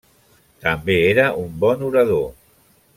També 0.63 0.95
era 1.11 1.27
un 1.43 1.55
bon 1.67 1.87
orador. 1.93 2.29